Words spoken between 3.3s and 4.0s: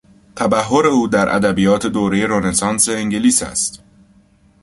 است.